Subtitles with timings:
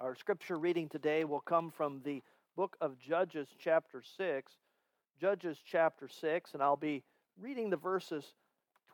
[0.00, 2.22] Our scripture reading today will come from the
[2.56, 4.50] book of Judges, chapter 6.
[5.20, 7.02] Judges, chapter 6, and I'll be
[7.38, 8.24] reading the verses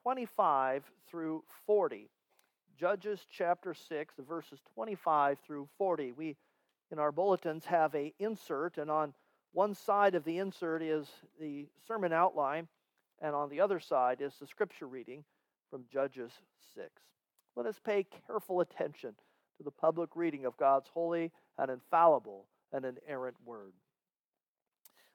[0.03, 2.11] 25 through 40.
[2.77, 6.11] Judges, chapter 6, the verses 25 through 40.
[6.11, 6.37] We,
[6.90, 9.14] in our bulletins, have a insert, and on
[9.52, 11.06] one side of the insert is
[11.38, 12.66] the sermon outline,
[13.22, 15.22] and on the other side is the scripture reading
[15.70, 16.32] from Judges
[16.74, 16.91] 6.
[17.54, 19.14] Let us pay careful attention
[19.56, 23.73] to the public reading of God's holy and infallible and inerrant word.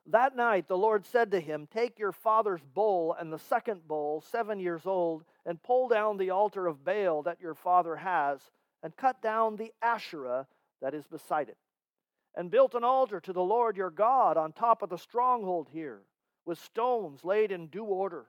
[0.08, 4.22] That night the Lord said to him, Take your father's bull and the second bull,
[4.32, 8.42] seven years old, and pull down the altar of Baal that your father has,
[8.82, 10.48] and cut down the Asherah
[10.82, 11.58] that is beside it.
[12.36, 16.02] And built an altar to the Lord your God on top of the stronghold here,
[16.46, 18.26] with stones laid in due order.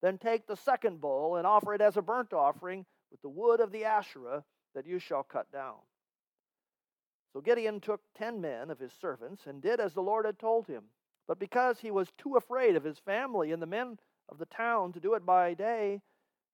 [0.00, 3.60] Then take the second bull and offer it as a burnt offering with the wood
[3.60, 4.44] of the Asherah
[4.76, 5.74] that you shall cut down.
[7.32, 10.66] So Gideon took ten men of his servants and did as the Lord had told
[10.66, 10.84] him.
[11.26, 14.92] But because he was too afraid of his family and the men of the town
[14.92, 16.02] to do it by day,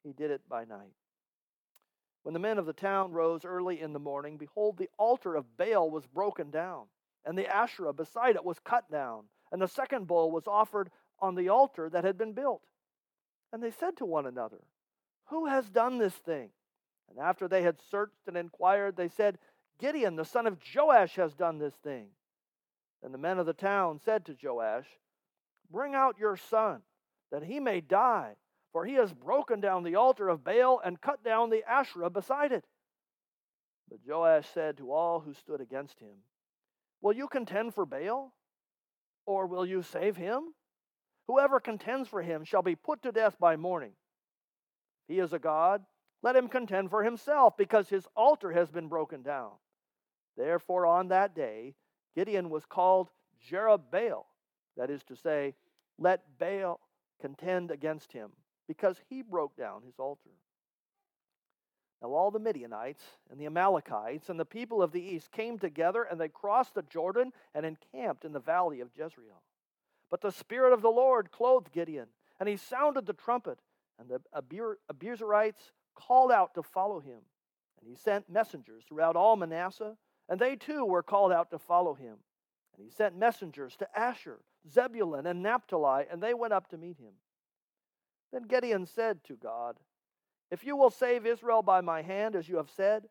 [0.05, 0.95] he did it by night.
[2.23, 5.57] When the men of the town rose early in the morning, behold, the altar of
[5.57, 6.87] Baal was broken down,
[7.25, 11.35] and the Asherah beside it was cut down, and the second bull was offered on
[11.35, 12.63] the altar that had been built.
[13.53, 14.61] And they said to one another,
[15.27, 16.51] Who has done this thing?
[17.13, 19.39] And after they had searched and inquired, they said,
[19.79, 22.09] Gideon, the son of Joash, has done this thing.
[23.03, 24.87] And the men of the town said to Joash,
[25.71, 26.83] Bring out your son,
[27.31, 28.37] that he may die,
[28.73, 32.53] for he has broken down the altar of Baal and cut down the Asherah beside
[32.53, 32.65] it.
[33.91, 36.17] But Joash said to all who stood against him,
[37.03, 38.33] Will you contend for Baal?
[39.27, 40.55] Or will you save him?
[41.27, 43.93] Whoever contends for him shall be put to death by morning.
[45.09, 45.85] He is a god,
[46.23, 49.51] let him contend for himself, because his altar has been broken down.
[50.37, 51.75] Therefore, on that day,
[52.15, 53.11] Gideon was called
[53.51, 54.25] Jerubbaal,
[54.77, 55.55] that is to say,
[55.99, 56.81] let Baal
[57.21, 58.31] contend against him,
[58.69, 60.31] because he broke down his altar.
[62.01, 66.03] Now, all the Midianites and the Amalekites and the people of the east came together,
[66.03, 69.43] and they crossed the Jordan and encamped in the valley of Jezreel.
[70.11, 72.09] But the Spirit of the Lord clothed Gideon,
[72.41, 73.59] and he sounded the trumpet,
[73.99, 74.21] and the
[74.93, 77.21] Abiezrites called out to follow him.
[77.81, 79.97] And he sent messengers throughout all Manasseh,
[80.29, 82.17] and they too were called out to follow him.
[82.77, 84.39] And he sent messengers to Asher,
[84.71, 87.13] Zebulun, and Naphtali, and they went up to meet him.
[88.33, 89.77] Then Gideon said to God,
[90.51, 93.05] If you will save Israel by my hand, as you have said,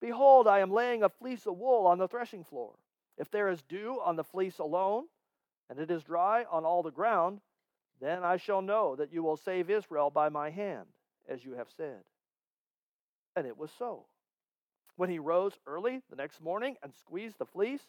[0.00, 2.74] behold, I am laying a fleece of wool on the threshing floor.
[3.16, 5.06] If there is dew on the fleece alone,
[5.68, 7.40] and it is dry on all the ground,
[8.00, 10.86] then I shall know that you will save Israel by my hand,
[11.28, 12.04] as you have said.
[13.38, 14.06] And it was so.
[14.96, 17.86] When he rose early the next morning and squeezed the fleece,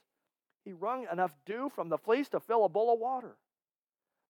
[0.64, 3.36] he wrung enough dew from the fleece to fill a bowl of water.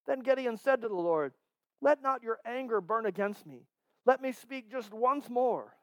[0.08, 1.34] Then Gideon said to the Lord,
[1.82, 3.64] Let not your anger burn against me.
[4.06, 5.76] Let me speak just once more.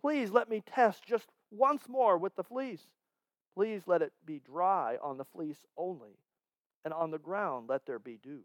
[0.00, 2.82] Please let me test just once more with the fleece.
[3.54, 6.18] Please let it be dry on the fleece only,
[6.84, 8.42] and on the ground let there be dew.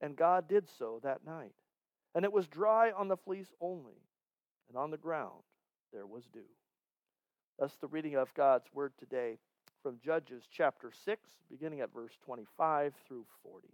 [0.00, 1.54] And God did so that night.
[2.14, 3.98] And it was dry on the fleece only,
[4.68, 5.42] and on the ground
[5.92, 6.40] there was dew.
[7.58, 9.38] That's the reading of God's word today
[9.82, 11.20] from Judges chapter 6,
[11.50, 13.68] beginning at verse 25 through 40.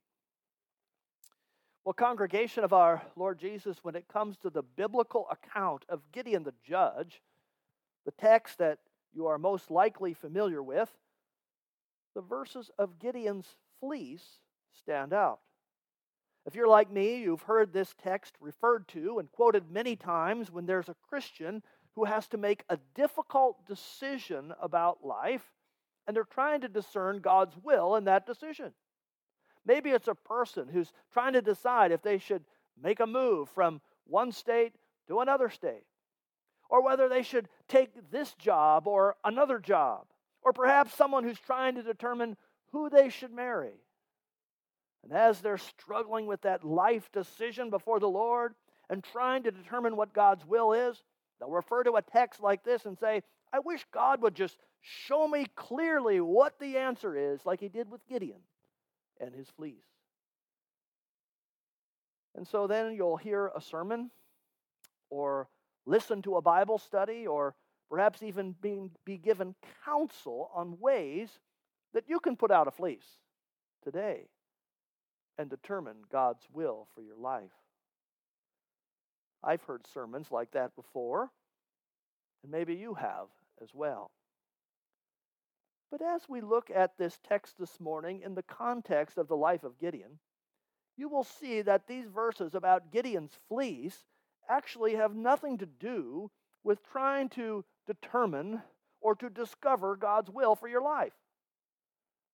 [1.85, 6.43] Well, congregation of our Lord Jesus, when it comes to the biblical account of Gideon
[6.43, 7.23] the judge,
[8.05, 8.81] the text that
[9.15, 10.91] you are most likely familiar with,
[12.15, 14.41] the verses of Gideon's fleece
[14.79, 15.41] stand out.
[16.51, 20.67] If you're like me, you've heard this text referred to and quoted many times when
[20.67, 21.63] there's a Christian
[21.95, 25.45] who has to make a difficult decision about life
[26.09, 28.73] and they're trying to discern God's will in that decision.
[29.65, 32.43] Maybe it's a person who's trying to decide if they should
[32.83, 34.73] make a move from one state
[35.07, 35.85] to another state,
[36.69, 40.05] or whether they should take this job or another job,
[40.43, 42.37] or perhaps someone who's trying to determine
[42.73, 43.75] who they should marry.
[45.03, 48.55] And as they're struggling with that life decision before the Lord
[48.89, 51.03] and trying to determine what God's will is,
[51.39, 55.27] they'll refer to a text like this and say, I wish God would just show
[55.27, 58.41] me clearly what the answer is, like he did with Gideon
[59.21, 59.75] and his fleece.
[62.37, 64.11] And so then you'll hear a sermon
[65.09, 65.49] or
[65.87, 67.55] listen to a Bible study or
[67.91, 69.55] perhaps even being, be given
[69.85, 71.29] counsel on ways
[71.93, 73.07] that you can put out a fleece
[73.83, 74.29] today
[75.41, 77.51] and determine God's will for your life.
[79.43, 81.31] I've heard sermons like that before,
[82.43, 83.29] and maybe you have
[83.63, 84.11] as well.
[85.91, 89.65] But as we look at this text this morning in the context of the life
[89.65, 90.19] of Gideon,
[90.99, 94.05] you will see that these verses about Gideon's fleece
[94.47, 96.31] actually have nothing to do
[96.63, 98.61] with trying to determine
[99.01, 101.15] or to discover God's will for your life.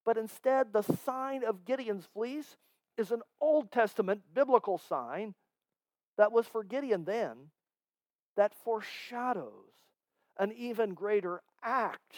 [0.04, 2.56] But instead, the sign of Gideon's fleece
[2.96, 5.34] is an Old Testament biblical sign
[6.16, 7.50] that was for Gideon then
[8.36, 9.72] that foreshadows
[10.38, 12.14] an even greater act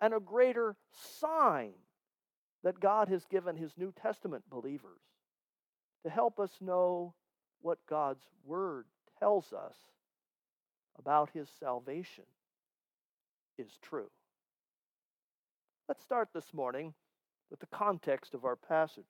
[0.00, 0.76] and a greater
[1.20, 1.72] sign
[2.62, 5.00] that God has given his New Testament believers
[6.04, 7.14] to help us know
[7.60, 8.86] what God's Word
[9.18, 9.76] tells us
[10.98, 12.24] about his salvation
[13.58, 14.10] is true.
[15.88, 16.94] Let's start this morning
[17.50, 19.04] with the context of our passage.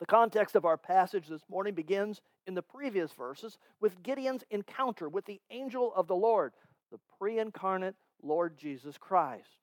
[0.00, 5.08] The context of our passage this morning begins in the previous verses with Gideon's encounter
[5.08, 6.52] with the angel of the Lord,
[6.92, 9.58] the pre incarnate Lord Jesus Christ.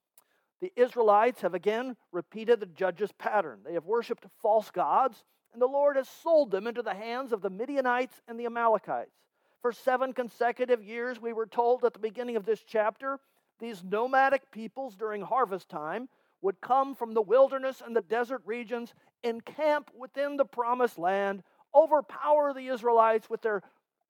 [0.61, 3.59] The Israelites have again repeated the judge's pattern.
[3.63, 5.23] They have worshiped false gods,
[5.53, 9.15] and the Lord has sold them into the hands of the Midianites and the Amalekites.
[9.61, 13.19] For seven consecutive years, we were told at the beginning of this chapter,
[13.59, 16.09] these nomadic peoples during harvest time
[16.41, 18.93] would come from the wilderness and the desert regions,
[19.25, 21.43] encamp within the promised land,
[21.73, 23.61] overpower the Israelites with their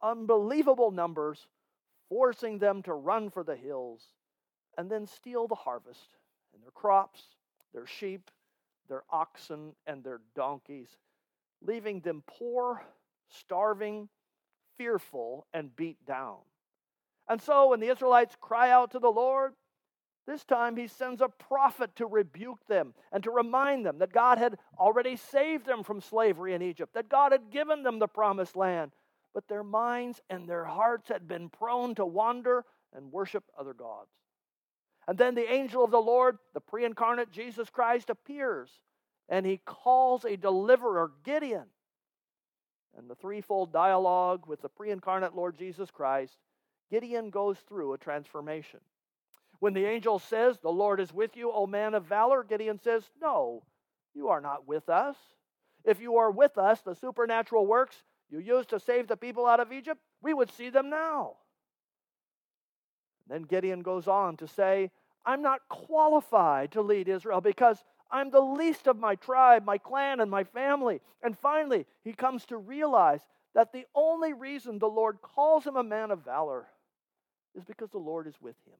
[0.01, 1.47] unbelievable numbers,
[2.09, 4.03] forcing them to run for the hills,
[4.77, 6.09] and then steal the harvest
[6.53, 7.23] and their crops,
[7.73, 8.29] their sheep,
[8.87, 10.89] their oxen, and their donkeys,
[11.65, 12.83] leaving them poor,
[13.29, 14.07] starving,
[14.77, 16.37] fearful, and beat down.
[17.27, 19.53] And so when the Israelites cry out to the Lord,
[20.27, 24.37] this time he sends a prophet to rebuke them and to remind them that God
[24.37, 28.55] had already saved them from slavery in Egypt, that God had given them the promised
[28.55, 28.91] land,
[29.33, 34.09] but their minds and their hearts had been prone to wander and worship other gods.
[35.07, 38.69] And then the angel of the Lord, the pre incarnate Jesus Christ, appears
[39.29, 41.65] and he calls a deliverer, Gideon.
[42.97, 46.37] And the threefold dialogue with the pre incarnate Lord Jesus Christ,
[46.89, 48.79] Gideon goes through a transformation.
[49.59, 53.03] When the angel says, The Lord is with you, O man of valor, Gideon says,
[53.21, 53.63] No,
[54.13, 55.15] you are not with us.
[55.83, 57.95] If you are with us, the supernatural works
[58.29, 61.33] you used to save the people out of Egypt, we would see them now.
[63.27, 64.91] Then Gideon goes on to say,
[65.25, 70.19] I'm not qualified to lead Israel because I'm the least of my tribe, my clan,
[70.19, 71.01] and my family.
[71.23, 73.21] And finally, he comes to realize
[73.55, 76.67] that the only reason the Lord calls him a man of valor
[77.55, 78.75] is because the Lord is with him.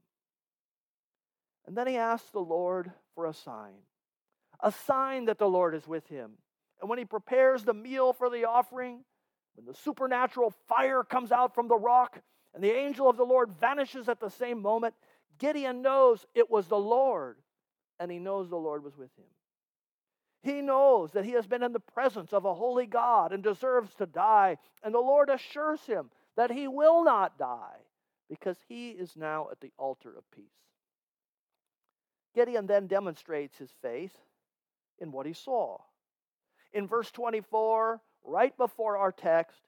[1.67, 3.73] And then he asks the Lord for a sign,
[4.59, 6.31] a sign that the Lord is with him.
[6.79, 9.03] And when he prepares the meal for the offering,
[9.56, 12.21] when the supernatural fire comes out from the rock
[12.53, 14.94] and the angel of the Lord vanishes at the same moment,
[15.39, 17.38] Gideon knows it was the Lord,
[18.00, 19.25] and he knows the Lord was with him.
[20.44, 23.95] He knows that he has been in the presence of a holy God and deserves
[23.95, 27.79] to die, and the Lord assures him that he will not die
[28.29, 30.45] because he is now at the altar of peace.
[32.35, 34.15] Gideon then demonstrates his faith
[34.99, 35.77] in what he saw.
[36.73, 39.61] In verse 24, right before our text,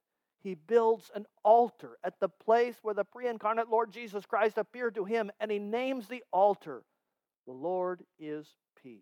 [0.43, 4.95] he builds an altar at the place where the pre incarnate Lord Jesus Christ appeared
[4.95, 6.83] to him, and he names the altar,
[7.45, 8.47] The Lord is
[8.83, 9.01] Peace.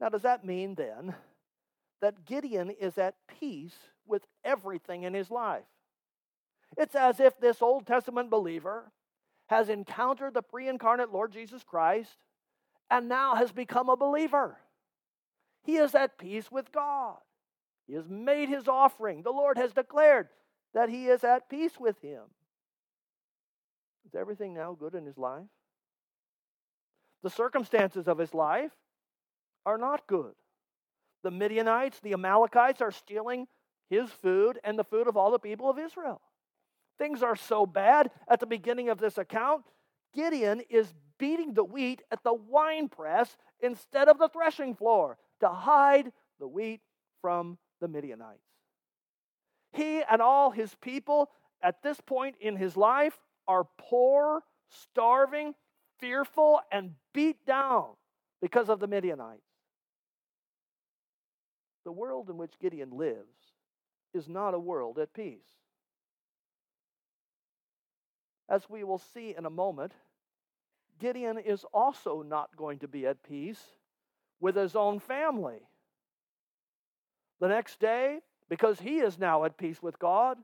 [0.00, 1.14] Now, does that mean then
[2.00, 3.76] that Gideon is at peace
[4.06, 5.64] with everything in his life?
[6.76, 8.92] It's as if this Old Testament believer
[9.50, 12.16] has encountered the pre incarnate Lord Jesus Christ
[12.88, 14.56] and now has become a believer.
[15.64, 17.16] He is at peace with God.
[17.88, 19.22] He has made his offering.
[19.22, 20.28] The Lord has declared
[20.72, 22.22] that he is at peace with him.
[24.06, 25.48] Is everything now good in his life?
[27.24, 28.70] The circumstances of his life
[29.66, 30.34] are not good.
[31.24, 33.48] The Midianites, the Amalekites are stealing
[33.88, 36.20] his food and the food of all the people of Israel.
[37.00, 39.64] Things are so bad at the beginning of this account.
[40.14, 45.48] Gideon is beating the wheat at the wine press instead of the threshing floor to
[45.48, 46.82] hide the wheat
[47.22, 48.44] from the Midianites.
[49.72, 51.30] He and all his people
[51.62, 55.54] at this point in his life are poor, starving,
[56.00, 57.86] fearful, and beat down
[58.42, 59.40] because of the Midianites.
[61.86, 63.54] The world in which Gideon lives
[64.12, 65.59] is not a world at peace.
[68.50, 69.92] As we will see in a moment,
[70.98, 73.62] Gideon is also not going to be at peace
[74.40, 75.60] with his own family.
[77.38, 80.36] The next day, because he is now at peace with God,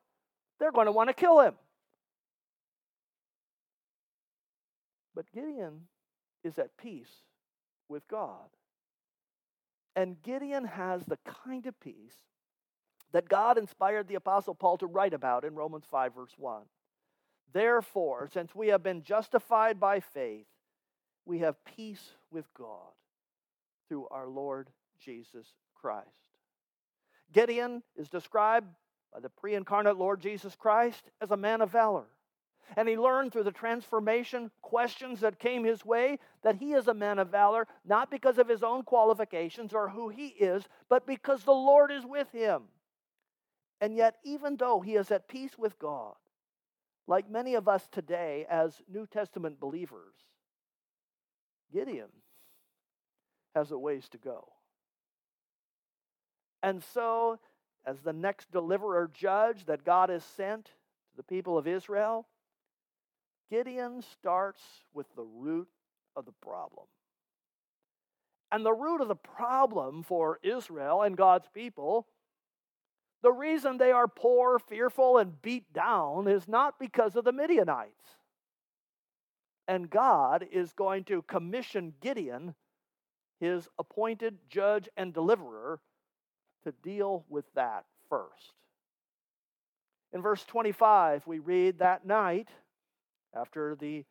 [0.58, 1.54] they're going to want to kill him.
[5.14, 5.82] But Gideon
[6.44, 7.10] is at peace
[7.88, 8.48] with God.
[9.96, 12.16] And Gideon has the kind of peace
[13.12, 16.62] that God inspired the Apostle Paul to write about in Romans 5, verse 1.
[17.52, 20.46] Therefore, since we have been justified by faith,
[21.24, 22.92] we have peace with God
[23.88, 24.68] through our Lord
[25.00, 26.06] Jesus Christ.
[27.32, 28.68] Gideon is described
[29.12, 32.06] by the pre incarnate Lord Jesus Christ as a man of valor.
[32.76, 36.94] And he learned through the transformation questions that came his way that he is a
[36.94, 41.44] man of valor, not because of his own qualifications or who he is, but because
[41.44, 42.64] the Lord is with him.
[43.80, 46.14] And yet, even though he is at peace with God,
[47.06, 50.14] like many of us today as New Testament believers,
[51.72, 52.08] Gideon
[53.54, 54.48] has a ways to go.
[56.62, 57.38] And so,
[57.86, 60.72] as the next deliverer judge that God has sent to
[61.16, 62.26] the people of Israel,
[63.50, 64.60] Gideon starts
[64.92, 65.68] with the root
[66.16, 66.86] of the problem.
[68.50, 72.06] And the root of the problem for Israel and God's people,
[73.22, 78.16] the reason they are poor, fearful, and beat down is not because of the Midianites.
[79.68, 82.54] And God is going to commission Gideon,
[83.40, 85.80] his appointed judge and deliverer,
[86.64, 88.52] to deal with that first.
[90.12, 92.48] In verse 25, we read that night,
[93.34, 94.04] after the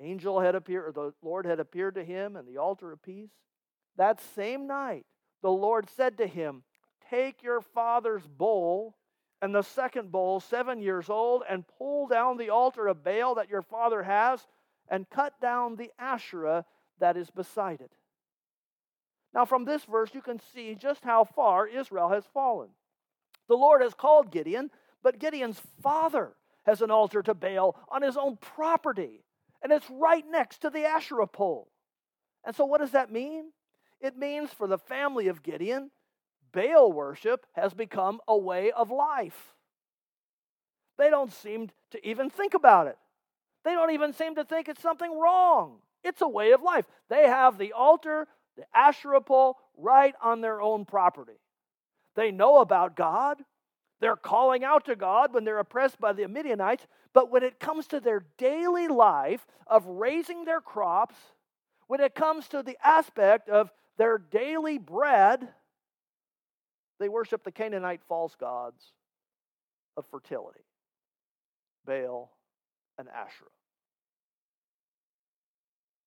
[0.00, 3.30] angel had appeared, or the Lord had appeared to him in the altar of peace,
[3.96, 5.06] that same night
[5.42, 6.62] the Lord said to him,
[7.10, 8.96] Take your father's bull
[9.42, 13.48] and the second bull, seven years old, and pull down the altar of Baal that
[13.48, 14.46] your father has,
[14.88, 16.64] and cut down the Asherah
[16.98, 17.90] that is beside it.
[19.32, 22.68] Now, from this verse, you can see just how far Israel has fallen.
[23.48, 24.70] The Lord has called Gideon,
[25.02, 26.34] but Gideon's father
[26.66, 29.24] has an altar to Baal on his own property,
[29.62, 31.70] and it's right next to the Asherah pole.
[32.44, 33.52] And so, what does that mean?
[34.00, 35.90] It means for the family of Gideon,
[36.52, 39.54] Baal worship has become a way of life.
[40.98, 42.98] They don't seem to even think about it.
[43.64, 45.78] They don't even seem to think it's something wrong.
[46.04, 46.86] It's a way of life.
[47.08, 48.26] They have the altar,
[48.56, 51.40] the Asherah pole, right on their own property.
[52.16, 53.38] They know about God.
[54.00, 56.86] They're calling out to God when they're oppressed by the Midianites.
[57.12, 61.16] But when it comes to their daily life of raising their crops,
[61.86, 65.48] when it comes to the aspect of their daily bread,
[67.00, 68.92] they worship the Canaanite false gods
[69.96, 70.60] of fertility
[71.86, 72.30] Baal
[72.98, 73.48] and Asherah.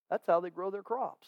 [0.09, 1.27] That's how they grow their crops.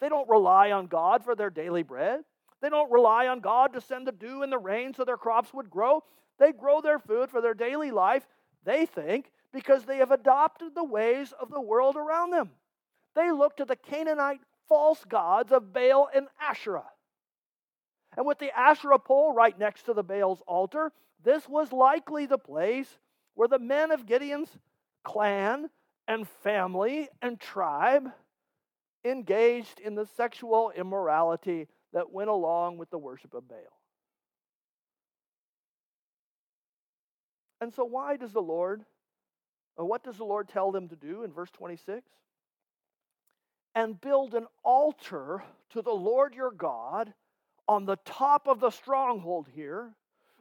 [0.00, 2.20] They don't rely on God for their daily bread.
[2.60, 5.54] They don't rely on God to send the dew and the rain so their crops
[5.54, 6.02] would grow.
[6.38, 8.26] They grow their food for their daily life,
[8.64, 12.50] they think, because they have adopted the ways of the world around them.
[13.14, 16.84] They look to the Canaanite false gods of Baal and Asherah.
[18.16, 22.38] And with the Asherah pole right next to the Baal's altar, this was likely the
[22.38, 22.98] place
[23.34, 24.50] where the men of Gideon's
[25.04, 25.70] clan
[26.08, 28.08] and family and tribe
[29.04, 33.58] engaged in the sexual immorality that went along with the worship of Baal.
[37.60, 38.84] And so, why does the Lord,
[39.76, 42.02] or what does the Lord tell them to do in verse 26?
[43.74, 47.12] And build an altar to the Lord your God
[47.70, 49.92] on the top of the stronghold here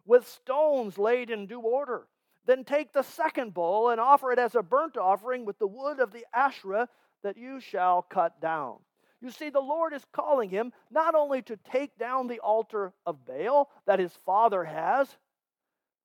[0.03, 2.07] with stones laid in due order.
[2.47, 5.99] Then take the second bull and offer it as a burnt offering with the wood
[5.99, 6.89] of the Asherah
[7.21, 8.77] that you shall cut down.
[9.21, 13.23] You see, the Lord is calling him not only to take down the altar of
[13.27, 15.07] Baal that his father has,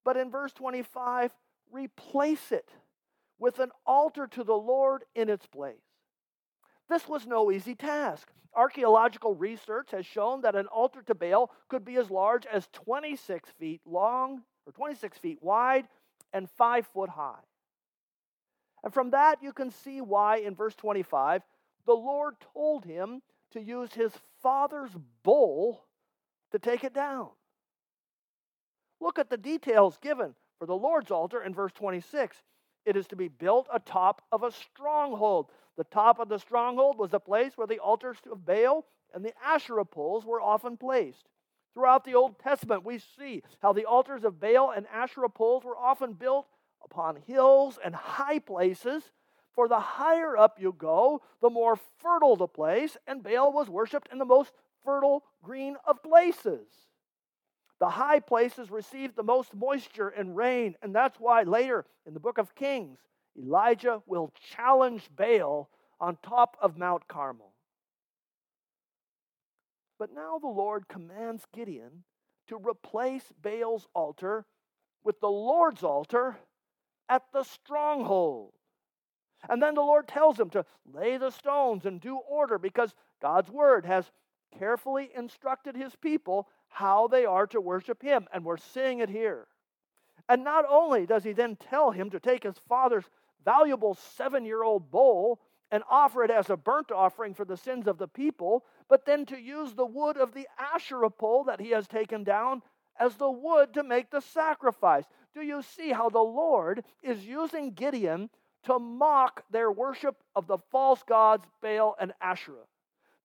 [0.03, 1.31] but in verse 25,
[1.71, 2.69] replace it
[3.39, 5.73] with an altar to the Lord in its place.
[6.89, 8.29] This was no easy task.
[8.53, 13.49] Archaeological research has shown that an altar to Baal could be as large as 26
[13.59, 15.87] feet long or 26 feet wide
[16.31, 17.43] and 5 foot high.
[18.83, 21.41] And from that, you can see why in verse 25,
[21.85, 24.11] the Lord told him to use his
[24.41, 24.91] father's
[25.23, 25.85] bull
[26.51, 27.29] to take it down.
[29.01, 32.37] Look at the details given for the Lord's altar in verse 26.
[32.85, 35.51] It is to be built atop of a stronghold.
[35.75, 39.33] The top of the stronghold was the place where the altars of Baal and the
[39.43, 41.25] Asherah poles were often placed.
[41.73, 45.77] Throughout the Old Testament, we see how the altars of Baal and Asherah poles were
[45.77, 46.47] often built
[46.83, 49.11] upon hills and high places.
[49.53, 54.09] For the higher up you go, the more fertile the place, and Baal was worshipped
[54.11, 56.67] in the most fertile green of places.
[57.79, 62.19] The high places received the most moisture and rain, and that's why later in the
[62.19, 62.99] book of Kings,
[63.37, 67.51] Elijah will challenge Baal on top of Mount Carmel.
[69.99, 72.03] But now the Lord commands Gideon
[72.47, 74.45] to replace Baal's altar
[75.03, 76.37] with the Lord's altar
[77.09, 78.53] at the stronghold.
[79.49, 83.49] And then the Lord tells him to lay the stones in due order because God's
[83.49, 84.11] word has
[84.57, 88.27] carefully instructed his people how they are to worship him.
[88.33, 89.47] And we're seeing it here.
[90.27, 93.05] And not only does he then tell him to take his father's
[93.45, 95.39] valuable seven year old bull
[95.71, 99.25] and offer it as a burnt offering for the sins of the people, but then
[99.27, 102.61] to use the wood of the Asherah pole that he has taken down
[102.99, 105.05] as the wood to make the sacrifice.
[105.33, 108.29] Do you see how the Lord is using Gideon
[108.63, 112.67] to mock their worship of the false gods Baal and Asherah?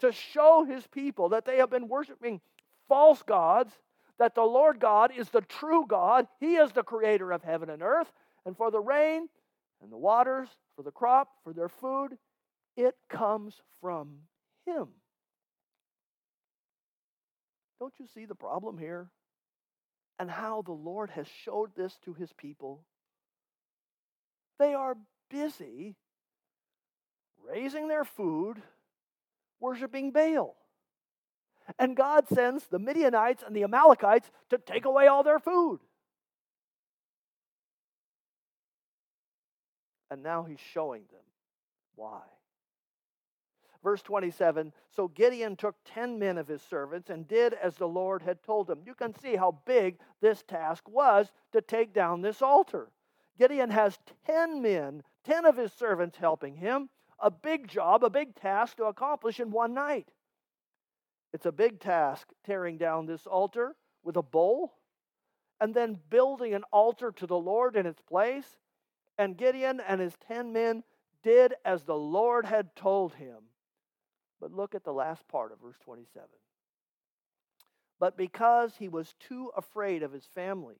[0.00, 2.40] To show his people that they have been worshiping
[2.90, 3.72] false gods,
[4.18, 7.82] that the Lord God is the true God, He is the creator of heaven and
[7.82, 8.12] earth,
[8.44, 9.28] and for the rain
[9.80, 12.18] and the waters, for the crop, for their food,
[12.76, 14.18] it comes from
[14.66, 14.88] Him.
[17.78, 19.08] Don't you see the problem here?
[20.18, 22.84] And how the Lord has showed this to his people.
[24.58, 24.98] They are
[25.30, 25.96] busy
[27.42, 28.60] raising their food,
[29.60, 30.59] worshiping Baal.
[31.78, 35.80] And God sends the Midianites and the Amalekites to take away all their food.
[40.10, 41.20] And now he's showing them
[41.94, 42.22] why.
[43.82, 48.22] Verse 27 So Gideon took 10 men of his servants and did as the Lord
[48.22, 48.80] had told him.
[48.84, 52.90] You can see how big this task was to take down this altar.
[53.38, 56.90] Gideon has 10 men, 10 of his servants helping him.
[57.18, 60.08] A big job, a big task to accomplish in one night.
[61.32, 64.74] It's a big task tearing down this altar with a bowl
[65.60, 68.56] and then building an altar to the Lord in its place.
[69.18, 70.82] And Gideon and his 10 men
[71.22, 73.36] did as the Lord had told him.
[74.40, 76.26] But look at the last part of verse 27.
[77.98, 80.78] But because he was too afraid of his family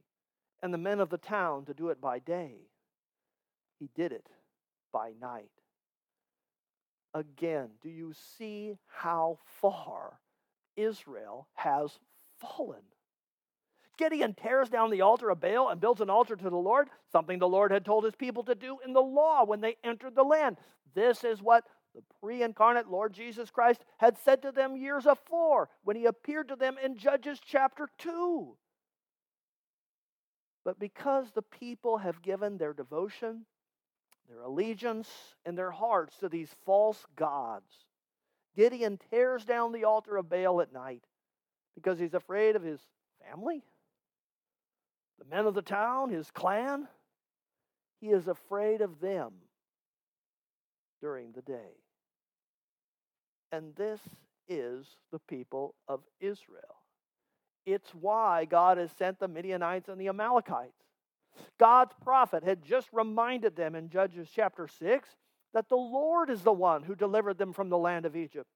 [0.62, 2.54] and the men of the town to do it by day,
[3.78, 4.26] he did it
[4.90, 5.50] by night.
[7.12, 10.18] Again, do you see how far
[10.76, 11.98] Israel has
[12.40, 12.83] fallen?
[14.00, 17.38] Gideon tears down the altar of Baal and builds an altar to the Lord, something
[17.38, 20.22] the Lord had told his people to do in the law when they entered the
[20.22, 20.56] land.
[20.94, 25.68] This is what the pre incarnate Lord Jesus Christ had said to them years afore
[25.85, 28.56] when he appeared to them in Judges chapter 2.
[30.64, 33.44] But because the people have given their devotion,
[34.28, 35.09] their allegiance,
[35.44, 37.72] and their hearts to these false gods,
[38.60, 41.02] Gideon tears down the altar of Baal at night
[41.74, 42.78] because he's afraid of his
[43.24, 43.62] family,
[45.18, 46.86] the men of the town, his clan.
[48.02, 49.32] He is afraid of them
[51.00, 51.72] during the day.
[53.50, 53.98] And this
[54.46, 56.82] is the people of Israel.
[57.64, 60.84] It's why God has sent the Midianites and the Amalekites.
[61.56, 65.08] God's prophet had just reminded them in Judges chapter 6
[65.54, 68.48] that the Lord is the one who delivered them from the land of Egypt.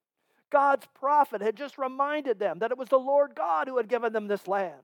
[0.51, 4.13] God's prophet had just reminded them that it was the Lord God who had given
[4.13, 4.83] them this land.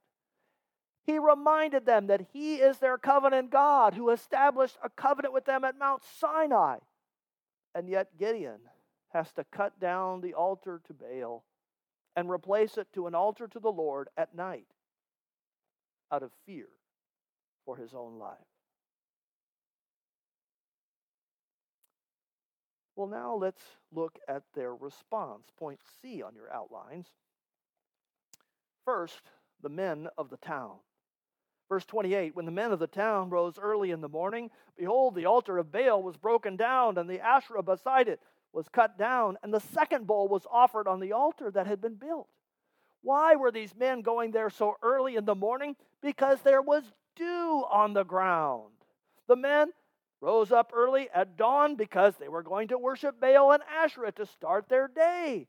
[1.04, 5.64] He reminded them that He is their covenant God who established a covenant with them
[5.64, 6.78] at Mount Sinai.
[7.74, 8.60] And yet Gideon
[9.12, 11.44] has to cut down the altar to Baal
[12.16, 14.66] and replace it to an altar to the Lord at night
[16.12, 16.66] out of fear
[17.64, 18.38] for his own life.
[23.00, 23.62] Well, now let's
[23.94, 25.46] look at their response.
[25.58, 27.06] Point C on your outlines.
[28.84, 29.22] First,
[29.62, 30.74] the men of the town.
[31.70, 35.24] Verse 28 When the men of the town rose early in the morning, behold, the
[35.24, 38.20] altar of Baal was broken down, and the Asherah beside it
[38.52, 41.94] was cut down, and the second bull was offered on the altar that had been
[41.94, 42.28] built.
[43.00, 45.74] Why were these men going there so early in the morning?
[46.02, 46.82] Because there was
[47.16, 48.74] dew on the ground.
[49.26, 49.70] The men
[50.20, 54.26] rose up early at dawn because they were going to worship Baal and Asherah to
[54.26, 55.46] start their day.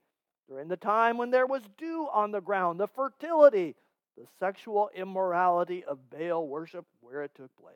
[0.48, 3.76] During the time when there was dew on the ground, the fertility,
[4.18, 7.76] the sexual immorality of Baal worship where it took place.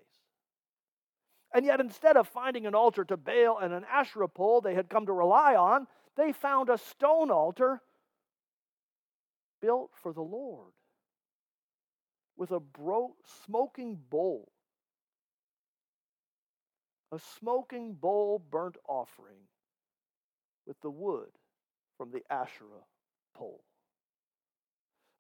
[1.54, 4.90] And yet, instead of finding an altar to Baal and an Asherah pole they had
[4.90, 7.82] come to rely on, they found a stone altar
[9.62, 10.74] built for the Lord
[12.36, 14.52] with a bro- smoking bowl.
[17.16, 19.48] A smoking bowl burnt offering
[20.68, 21.30] with the wood
[21.98, 22.84] from the Asherah
[23.34, 23.64] pole.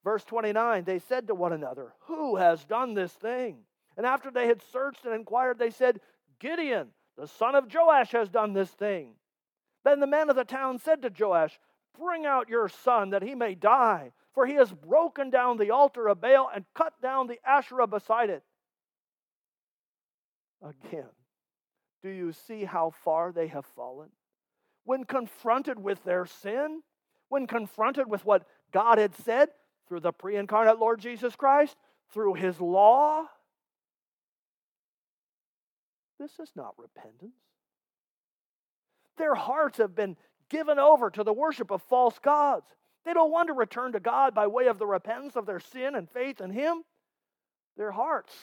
[0.03, 3.59] Verse 29 They said to one another, Who has done this thing?
[3.95, 6.01] And after they had searched and inquired, they said,
[6.39, 9.13] Gideon, the son of Joash, has done this thing.
[9.85, 11.57] Then the men of the town said to Joash,
[11.97, 16.09] Bring out your son that he may die, for he has broken down the altar
[16.09, 18.43] of Baal and cut down the Asherah beside it.
[20.61, 21.07] Again,
[22.05, 24.09] do you see how far they have fallen?
[24.83, 26.83] When confronted with their sin,
[27.29, 29.49] when confronted with what God had said
[29.87, 31.75] through the pre incarnate Lord Jesus Christ,
[32.13, 33.23] through his law,
[36.19, 37.33] this is not repentance.
[39.17, 40.15] Their hearts have been
[40.47, 42.67] given over to the worship of false gods.
[43.03, 45.95] They don't want to return to God by way of the repentance of their sin
[45.95, 46.83] and faith in Him.
[47.77, 48.35] Their hearts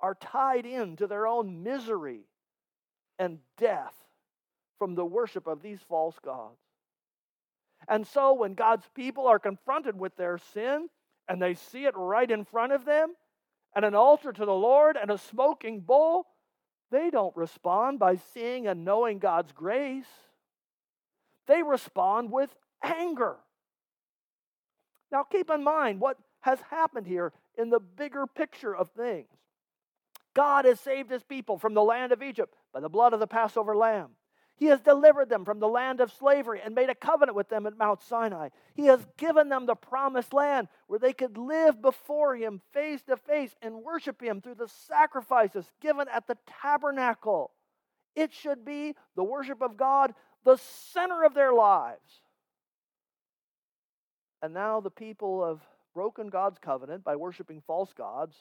[0.00, 2.24] are tied into their own misery
[3.18, 3.94] and death
[4.78, 6.58] from the worship of these false gods.
[7.88, 10.88] And so, when God's people are confronted with their sin
[11.28, 13.14] and they see it right in front of them,
[13.74, 16.26] and an altar to the Lord and a smoking bowl,
[16.90, 20.06] they don't respond by seeing and knowing God's grace.
[21.46, 23.36] They respond with anger.
[25.10, 29.28] Now, keep in mind what has happened here in the bigger picture of things.
[30.34, 33.26] God has saved his people from the land of Egypt by the blood of the
[33.26, 34.10] Passover lamb.
[34.56, 37.66] He has delivered them from the land of slavery and made a covenant with them
[37.66, 38.50] at Mount Sinai.
[38.74, 43.16] He has given them the promised land where they could live before Him face to
[43.16, 47.50] face and worship Him through the sacrifices given at the tabernacle.
[48.14, 50.56] It should be the worship of God the
[50.92, 52.20] center of their lives.
[54.40, 55.60] And now the people have
[55.94, 58.36] broken God's covenant by worshiping false gods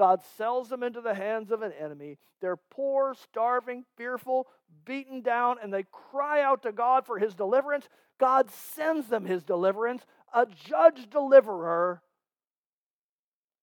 [0.00, 2.16] God sells them into the hands of an enemy.
[2.40, 4.46] They're poor, starving, fearful,
[4.86, 7.86] beaten down, and they cry out to God for his deliverance.
[8.18, 12.00] God sends them his deliverance, a judge deliverer.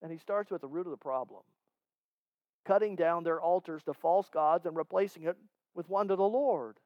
[0.04, 1.42] And he starts with the root of the problem
[2.66, 5.38] cutting down their altars to false gods and replacing it
[5.74, 6.78] with one to the Lord.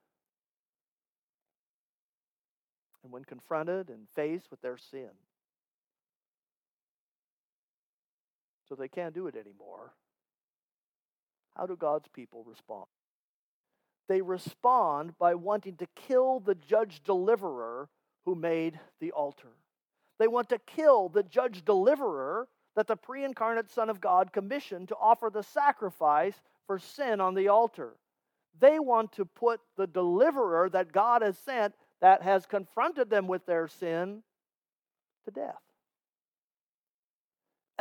[3.04, 5.10] And when confronted and faced with their sin,
[8.72, 9.92] so they can't do it anymore.
[11.58, 12.86] How do God's people respond?
[14.08, 17.90] They respond by wanting to kill the judge deliverer
[18.24, 19.58] who made the altar.
[20.20, 24.88] They want to kill the judge deliverer that the pre incarnate Son of God commissioned
[24.88, 27.96] to offer the sacrifice for sin on the altar.
[28.58, 33.46] They want to put the deliverer that God has sent, that has confronted them with
[33.46, 34.24] their sin,
[35.26, 35.60] to death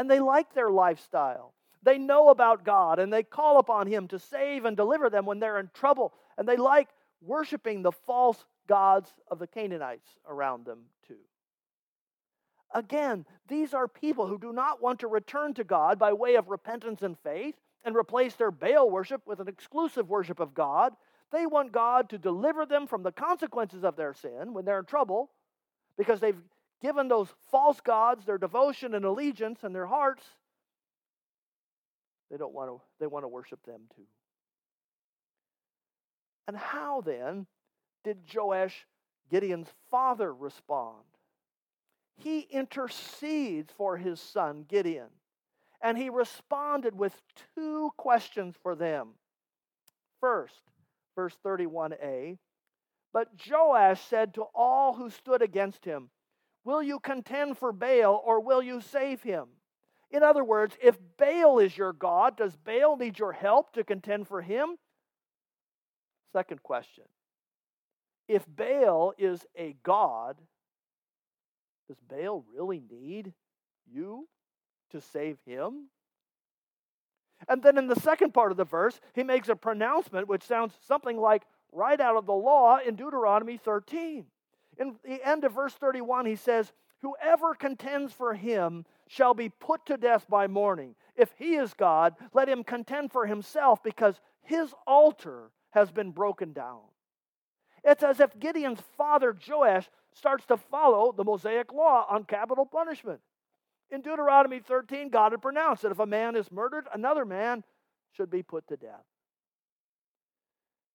[0.00, 1.52] and they like their lifestyle.
[1.82, 5.40] They know about God and they call upon Him to save and deliver them when
[5.40, 6.14] they're in trouble.
[6.38, 6.88] And they like
[7.20, 11.18] worshiping the false gods of the Canaanites around them, too.
[12.74, 16.48] Again, these are people who do not want to return to God by way of
[16.48, 20.94] repentance and faith and replace their Baal worship with an exclusive worship of God.
[21.30, 24.86] They want God to deliver them from the consequences of their sin when they're in
[24.86, 25.28] trouble
[25.98, 26.40] because they've
[26.80, 30.22] given those false gods their devotion and allegiance and their hearts,
[32.30, 34.06] they don't want to they want to worship them too.
[36.48, 37.46] And how then
[38.02, 38.86] did Joash,
[39.30, 41.04] Gideon's father, respond?
[42.16, 45.08] He intercedes for his son Gideon.
[45.82, 47.16] And he responded with
[47.54, 49.10] two questions for them.
[50.20, 50.60] First,
[51.14, 52.36] verse 31a,
[53.12, 56.10] but Joash said to all who stood against him,
[56.64, 59.46] Will you contend for Baal or will you save him?
[60.10, 64.26] In other words, if Baal is your God, does Baal need your help to contend
[64.26, 64.76] for him?
[66.32, 67.04] Second question
[68.28, 70.36] If Baal is a God,
[71.88, 73.32] does Baal really need
[73.86, 74.28] you
[74.90, 75.88] to save him?
[77.48, 80.74] And then in the second part of the verse, he makes a pronouncement which sounds
[80.86, 81.42] something like
[81.72, 84.26] right out of the law in Deuteronomy 13.
[84.80, 89.86] In the end of verse 31, he says, Whoever contends for him shall be put
[89.86, 90.94] to death by morning.
[91.16, 96.52] If he is God, let him contend for himself because his altar has been broken
[96.52, 96.80] down.
[97.84, 103.20] It's as if Gideon's father Joash starts to follow the Mosaic law on capital punishment.
[103.90, 107.64] In Deuteronomy 13, God had pronounced that if a man is murdered, another man
[108.12, 109.04] should be put to death.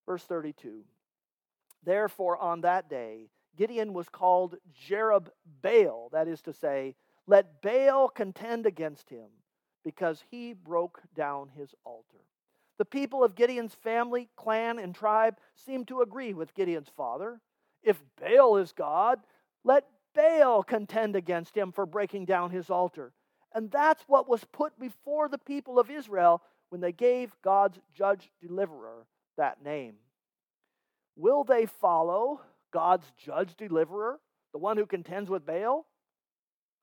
[0.06, 0.84] Verse 32
[1.84, 4.56] Therefore, on that day, Gideon was called
[4.88, 5.28] Jerub
[5.62, 6.96] Baal, that is to say,
[7.28, 9.28] let Baal contend against him,
[9.84, 12.18] because he broke down his altar.
[12.78, 17.40] The people of Gideon's family, clan, and tribe seem to agree with Gideon's father.
[17.84, 19.20] If Baal is God,
[19.64, 23.14] let Baal contend against him for breaking down his altar.
[23.54, 28.30] And that's what was put before the people of Israel when they gave God's judge
[28.42, 29.06] deliverer
[29.38, 29.96] that name.
[31.16, 32.42] Will they follow
[32.72, 34.20] God's judge deliverer,
[34.54, 35.86] the one who contends with Baal?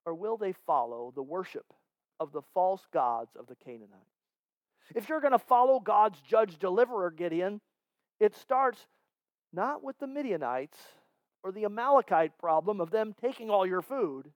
[0.05, 1.65] Or will they follow the worship
[2.19, 3.93] of the false gods of the Canaanites?
[4.95, 7.61] If you're going to follow God's judge deliverer, Gideon,
[8.19, 8.79] it starts
[9.53, 10.77] not with the Midianites
[11.43, 14.31] or the Amalekite problem of them taking all your food.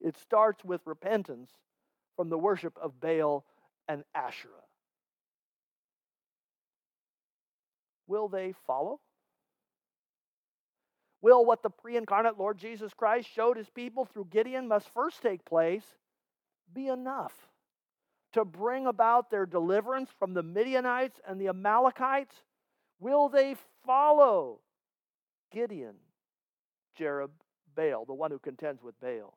[0.00, 1.50] It starts with repentance
[2.16, 3.44] from the worship of Baal
[3.86, 4.52] and Asherah.
[8.06, 9.00] Will they follow?
[11.22, 15.22] Will what the pre incarnate Lord Jesus Christ showed his people through Gideon must first
[15.22, 15.84] take place
[16.72, 17.34] be enough
[18.32, 22.34] to bring about their deliverance from the Midianites and the Amalekites?
[23.00, 24.60] Will they follow
[25.52, 25.96] Gideon,
[26.98, 27.30] Jerub,
[27.74, 29.36] Baal, the one who contends with Baal?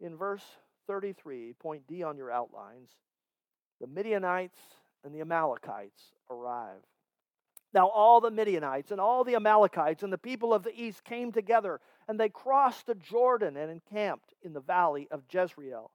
[0.00, 0.44] In verse
[0.86, 2.90] 33, point D on your outlines,
[3.80, 4.58] the Midianites
[5.04, 6.82] and the Amalekites arrive.
[7.74, 11.32] Now, all the Midianites and all the Amalekites and the people of the east came
[11.32, 15.90] together, and they crossed the Jordan and encamped in the valley of Jezreel.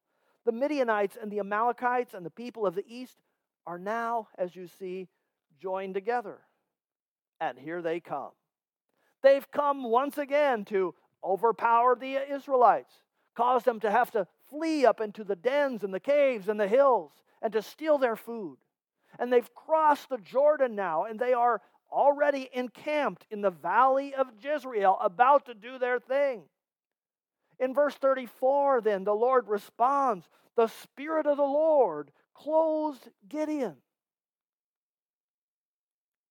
[0.45, 3.17] The Midianites and the Amalekites and the people of the east
[3.65, 5.07] are now, as you see,
[5.61, 6.39] joined together.
[7.39, 8.31] And here they come.
[9.23, 12.93] They've come once again to overpower the Israelites,
[13.35, 16.67] cause them to have to flee up into the dens and the caves and the
[16.67, 17.11] hills,
[17.41, 18.57] and to steal their food.
[19.17, 24.27] And they've crossed the Jordan now, and they are already encamped in the valley of
[24.41, 26.43] Jezreel, about to do their thing.
[27.59, 33.75] In verse 34, then, the Lord responds The Spirit of the Lord closed Gideon.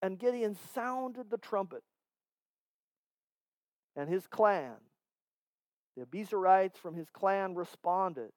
[0.01, 1.83] And Gideon sounded the trumpet.
[3.97, 4.77] And his clan,
[5.97, 8.31] the Abiezrites from his clan, responded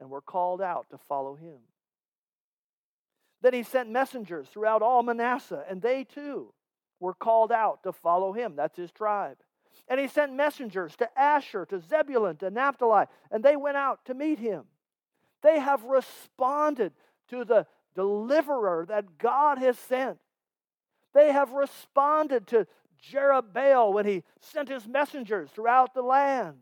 [0.00, 1.58] and were called out to follow him.
[3.42, 6.52] Then he sent messengers throughout all Manasseh, and they too
[6.98, 8.54] were called out to follow him.
[8.56, 9.38] That's his tribe.
[9.88, 14.14] And he sent messengers to Asher, to Zebulun, to Naphtali, and they went out to
[14.14, 14.64] meet him.
[15.42, 16.92] They have responded
[17.28, 20.18] to the deliverer that God has sent.
[21.12, 22.66] They have responded to
[23.10, 26.58] Jerubbaal when he sent his messengers throughout the land.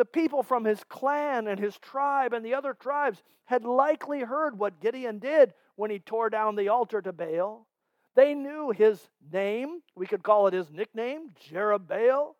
[0.00, 4.58] The people from his clan and his tribe and the other tribes had likely heard
[4.58, 7.66] what Gideon did when he tore down the altar to Baal.
[8.14, 12.34] They knew his name, we could call it his nickname, Jerubbaal.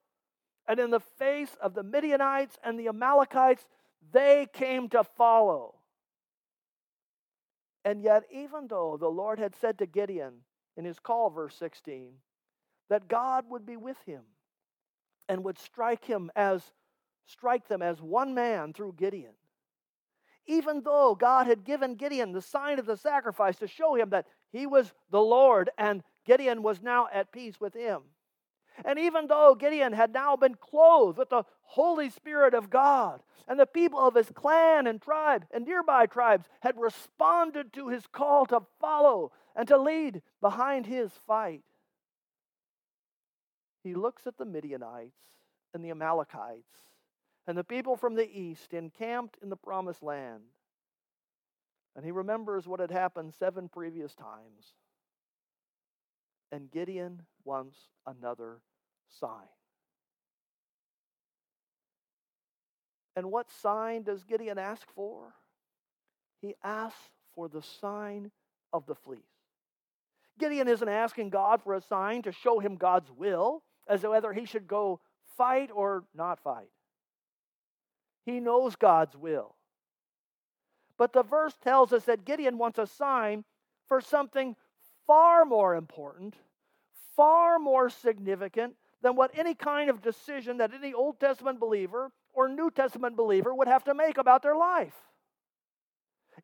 [0.66, 3.66] And in the face of the Midianites and the Amalekites,
[4.10, 5.74] they came to follow.
[7.84, 10.32] And yet, even though the Lord had said to Gideon
[10.78, 12.12] in his call, verse 16,
[12.88, 14.22] that God would be with him
[15.28, 16.72] and would strike him as
[17.26, 19.32] strike them as one man through Gideon.
[20.46, 24.26] Even though God had given Gideon the sign of the sacrifice to show him that
[24.50, 28.02] he was the Lord and Gideon was now at peace with him.
[28.84, 33.58] And even though Gideon had now been clothed with the Holy Spirit of God, and
[33.58, 38.46] the people of his clan and tribe and nearby tribes had responded to his call
[38.46, 41.62] to follow and to lead behind his fight,
[43.82, 45.16] he looks at the Midianites
[45.74, 46.78] and the Amalekites
[47.46, 50.42] and the people from the east encamped in the promised land.
[51.96, 54.74] And he remembers what had happened seven previous times.
[56.52, 57.76] And Gideon wants
[58.06, 58.60] another
[59.08, 59.48] sign.
[63.16, 65.34] And what sign does Gideon ask for?
[66.40, 68.30] He asks for the sign
[68.72, 69.20] of the fleece.
[70.38, 74.32] Gideon isn't asking God for a sign to show him God's will, as to whether
[74.32, 75.00] he should go
[75.36, 76.70] fight or not fight.
[78.30, 79.56] He knows God's will.
[80.96, 83.44] But the verse tells us that Gideon wants a sign
[83.88, 84.54] for something
[85.06, 86.34] far more important,
[87.16, 92.48] far more significant than what any kind of decision that any Old Testament believer or
[92.48, 94.94] New Testament believer would have to make about their life.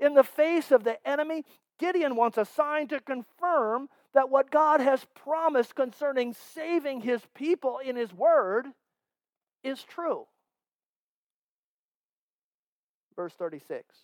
[0.01, 1.45] In the face of the enemy,
[1.79, 7.79] Gideon wants a sign to confirm that what God has promised concerning saving his people
[7.79, 8.67] in his word
[9.63, 10.27] is true.
[13.17, 13.97] Verse 36.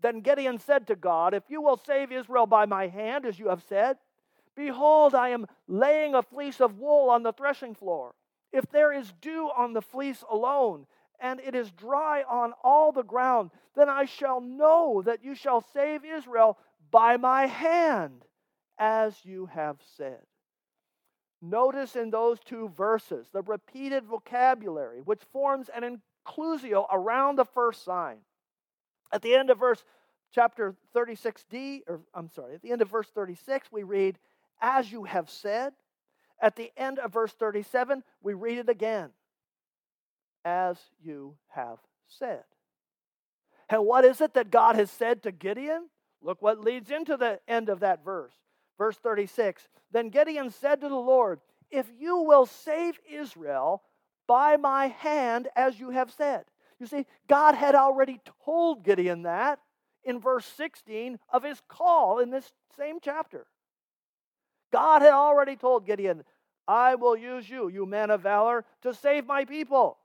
[0.00, 3.48] Then Gideon said to God, If you will save Israel by my hand, as you
[3.48, 3.98] have said,
[4.56, 8.14] behold, I am laying a fleece of wool on the threshing floor.
[8.52, 10.86] If there is dew on the fleece alone,
[11.20, 15.64] and it is dry on all the ground, then I shall know that you shall
[15.72, 16.58] save Israel
[16.90, 18.24] by my hand,
[18.76, 20.18] as you have said.
[21.40, 25.84] Notice in those two verses the repeated vocabulary, which forms an
[26.26, 28.18] inclusio around the first sign.
[29.12, 29.84] At the end of verse
[30.34, 34.18] chapter 36d, or I'm sorry, at the end of verse 36, we read,
[34.60, 35.72] As you have said.
[36.40, 39.10] At the end of verse 37, we read it again,
[40.44, 42.42] As you have said.
[43.68, 45.88] And what is it that God has said to Gideon?
[46.20, 48.34] Look what leads into the end of that verse.
[48.78, 53.82] Verse 36 Then Gideon said to the Lord, If you will save Israel
[54.26, 56.44] by my hand, as you have said.
[56.78, 59.60] You see, God had already told Gideon that
[60.04, 63.46] in verse 16 of his call in this same chapter.
[64.72, 66.24] God had already told Gideon,
[66.66, 69.98] I will use you, you man of valor, to save my people.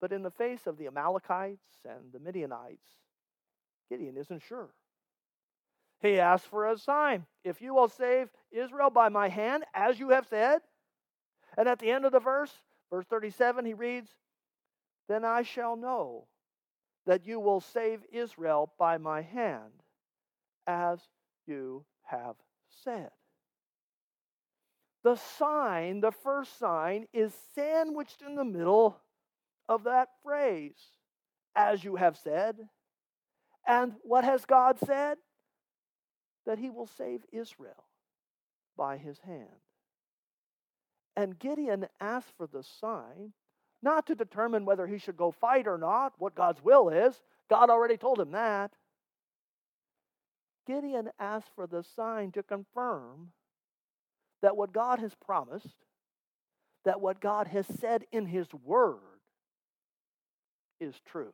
[0.00, 2.86] But in the face of the Amalekites and the Midianites,
[3.90, 4.68] Gideon isn't sure.
[6.00, 7.26] He asks for a sign.
[7.42, 10.60] If you will save Israel by my hand, as you have said.
[11.56, 12.52] And at the end of the verse,
[12.90, 14.10] verse 37, he reads,
[15.08, 16.26] Then I shall know
[17.06, 19.82] that you will save Israel by my hand,
[20.66, 21.00] as
[21.46, 22.36] you have
[22.84, 23.10] said.
[25.04, 29.00] The sign, the first sign, is sandwiched in the middle
[29.68, 30.78] of that phrase,
[31.54, 32.56] as you have said.
[33.66, 35.18] And what has God said?
[36.46, 37.84] That he will save Israel
[38.76, 39.48] by his hand.
[41.18, 43.32] And Gideon asked for the sign
[43.82, 47.20] not to determine whether he should go fight or not, what God's will is.
[47.50, 48.70] God already told him that.
[50.68, 53.32] Gideon asked for the sign to confirm
[54.42, 55.74] that what God has promised,
[56.84, 59.00] that what God has said in his word
[60.80, 61.32] is true.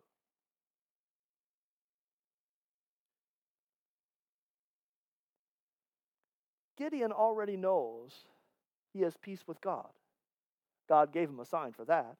[6.78, 8.12] Gideon already knows
[8.94, 9.88] he has peace with God.
[10.88, 12.16] God gave him a sign for that.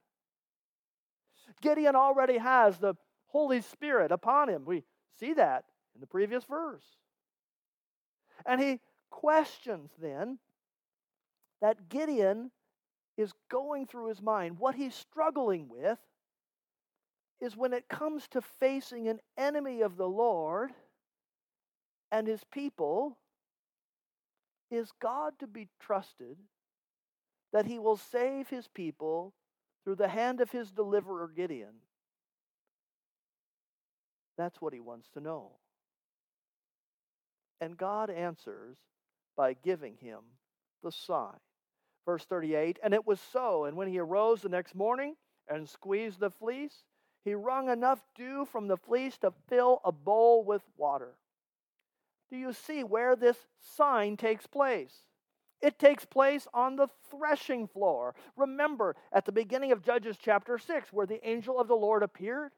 [1.63, 2.95] Gideon already has the
[3.29, 4.65] Holy Spirit upon him.
[4.65, 4.83] We
[5.19, 6.85] see that in the previous verse.
[8.45, 10.39] And he questions then
[11.61, 12.51] that Gideon
[13.17, 14.59] is going through his mind.
[14.59, 15.99] What he's struggling with
[17.41, 20.73] is when it comes to facing an enemy of the Lord
[22.11, 23.19] and his people,
[24.71, 26.37] is God to be trusted
[27.55, 29.33] that he will save his people
[29.85, 31.77] through the hand of his deliverer Gideon.
[34.37, 35.53] That's what he wants to know.
[37.61, 38.77] And God answers
[39.37, 40.19] by giving him
[40.83, 41.38] the sign.
[42.05, 45.14] Verse 38 And it was so, and when he arose the next morning
[45.49, 46.83] and squeezed the fleece,
[47.25, 51.14] he wrung enough dew from the fleece to fill a bowl with water.
[52.33, 55.05] Do you see where this sign takes place?
[55.61, 58.14] It takes place on the threshing floor.
[58.37, 62.53] Remember at the beginning of Judges chapter 6, where the angel of the Lord appeared?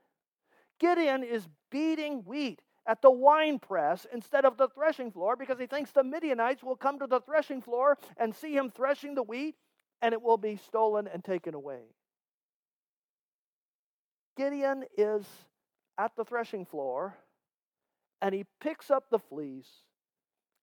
[0.79, 5.67] Gideon is beating wheat at the wine press instead of the threshing floor because he
[5.67, 9.57] thinks the Midianites will come to the threshing floor and see him threshing the wheat
[10.03, 11.83] and it will be stolen and taken away.
[14.37, 15.25] Gideon is
[15.99, 17.17] at the threshing floor
[18.21, 19.71] and he picks up the fleece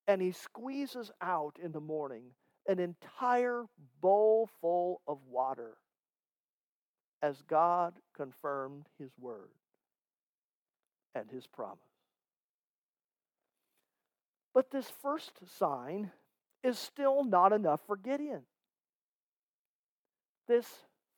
[0.07, 2.23] and he squeezes out in the morning
[2.67, 3.65] an entire
[4.01, 5.77] bowl full of water
[7.21, 9.51] as God confirmed his word
[11.15, 11.79] and his promise.
[14.53, 16.11] But this first sign
[16.63, 18.43] is still not enough for Gideon.
[20.47, 20.67] This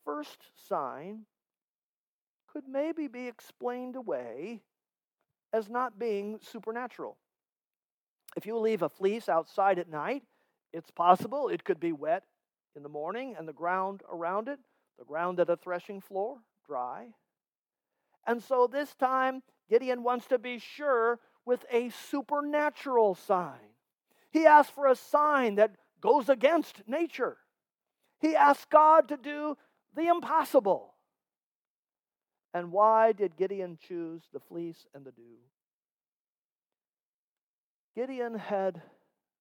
[0.03, 1.25] first sign
[2.47, 4.61] could maybe be explained away
[5.51, 7.17] as not being supernatural.
[8.35, 10.23] If you leave a fleece outside at night,
[10.73, 12.23] it's possible it could be wet
[12.75, 14.59] in the morning and the ground around it,
[14.99, 17.07] the ground at a threshing floor, dry.
[18.27, 23.73] And so this time, Gideon wants to be sure with a supernatural sign.
[24.31, 27.37] He asks for a sign that goes against nature.
[28.19, 29.55] He asks God to do
[29.95, 30.93] the impossible.
[32.53, 35.37] And why did Gideon choose the fleece and the dew?
[37.95, 38.81] Gideon had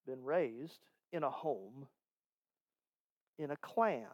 [0.07, 0.79] been raised
[1.13, 1.89] in a home,
[3.39, 4.07] in a clan,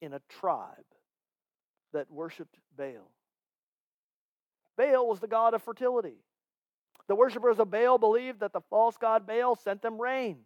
[0.00, 0.84] in a tribe
[1.92, 3.10] that worshiped Baal.
[4.76, 6.22] Baal was the god of fertility.
[7.06, 10.38] The worshippers of Baal believed that the false god Baal sent them rain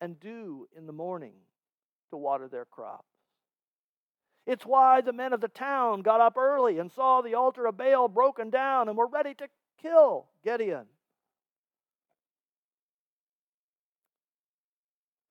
[0.00, 1.34] and dew in the morning
[2.10, 3.04] to water their crops.
[4.46, 7.76] It's why the men of the town got up early and saw the altar of
[7.76, 9.48] Baal broken down and were ready to
[9.80, 10.86] kill Gideon.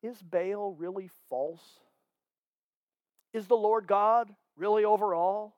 [0.02, 1.80] Is Baal really false?
[3.34, 5.58] Is the Lord God really over all?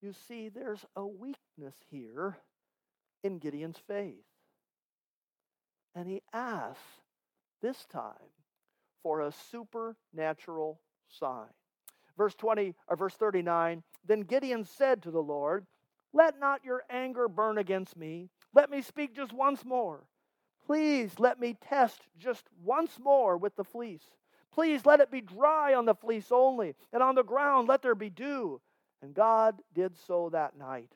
[0.00, 2.36] You see, there's a weakness here
[3.24, 4.24] in Gideon's faith.
[5.94, 6.80] And he asks
[7.60, 8.12] this time
[9.02, 11.48] for a supernatural sign.
[12.16, 15.66] Verse 20 or verse 39, then Gideon said to the Lord,
[16.12, 18.30] "Let not your anger burn against me.
[18.52, 20.06] Let me speak just once more.
[20.68, 24.04] Please let me test just once more with the fleece.
[24.52, 27.94] Please let it be dry on the fleece only, and on the ground let there
[27.94, 28.60] be dew."
[29.00, 30.92] And God did so that night.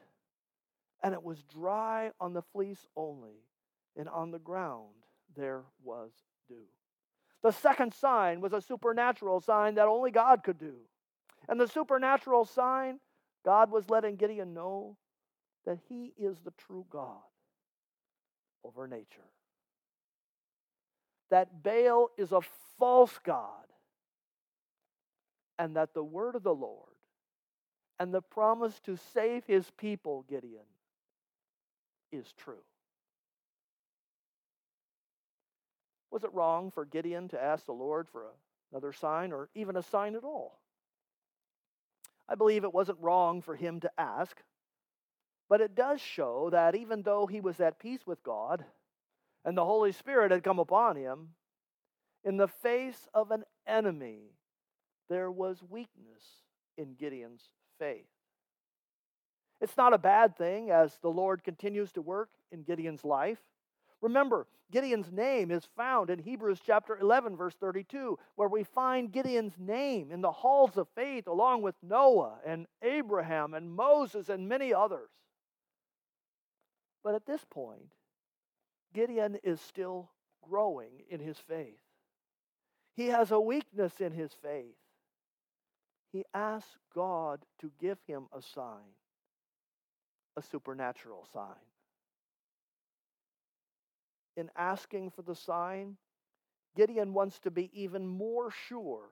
[1.02, 3.46] And it was dry on the fleece only,
[3.96, 6.12] and on the ground there was
[6.48, 6.68] dew.
[7.40, 10.86] The second sign was a supernatural sign that only God could do.
[11.48, 13.00] And the supernatural sign,
[13.42, 14.98] God was letting Gideon know
[15.64, 17.22] that he is the true God
[18.62, 19.30] over nature.
[21.32, 22.42] That Baal is a
[22.78, 23.64] false God.
[25.58, 26.92] And that the word of the Lord
[27.98, 30.66] and the promise to save his people, Gideon,
[32.12, 32.64] is true.
[36.10, 38.26] Was it wrong for Gideon to ask the Lord for
[38.70, 40.60] another sign or even a sign at all?
[42.28, 44.36] I believe it wasn't wrong for him to ask,
[45.48, 48.66] but it does show that even though he was at peace with God
[49.44, 51.30] and the Holy Spirit had come upon him,
[52.24, 54.32] in the face of an enemy,
[55.08, 56.22] there was weakness
[56.78, 57.42] in Gideon's
[57.78, 58.06] faith.
[59.60, 63.38] It's not a bad thing as the Lord continues to work in Gideon's life.
[64.00, 69.58] Remember, Gideon's name is found in Hebrews chapter 11, verse 32, where we find Gideon's
[69.58, 74.72] name in the halls of faith along with Noah and Abraham and Moses and many
[74.72, 75.10] others.
[77.04, 77.92] But at this point,
[78.94, 80.10] Gideon is still
[80.48, 81.80] growing in his faith.
[82.94, 84.76] He has a weakness in his faith.
[86.12, 88.94] He asks God to give him a sign,
[90.36, 91.56] a supernatural sign
[94.36, 95.96] in asking for the sign,
[96.76, 99.10] Gideon wants to be even more sure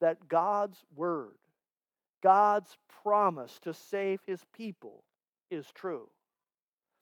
[0.00, 1.36] that God's word,
[2.22, 5.04] God's promise to save his people
[5.50, 6.08] is true.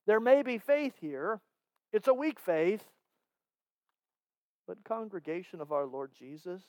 [0.07, 1.41] There may be faith here,
[1.93, 2.85] it's a weak faith,
[4.67, 6.63] but, congregation of our Lord Jesus,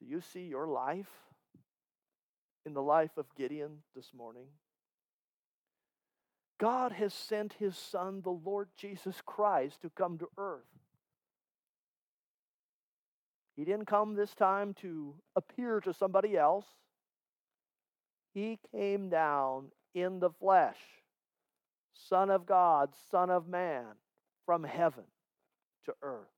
[0.00, 1.10] do you see your life
[2.64, 4.46] in the life of Gideon this morning?
[6.58, 10.62] God has sent his Son, the Lord Jesus Christ, to come to earth.
[13.56, 16.66] He didn't come this time to appear to somebody else.
[18.34, 20.76] He came down in the flesh,
[22.08, 23.86] Son of God, Son of Man,
[24.44, 25.04] from heaven
[25.84, 26.28] to earth.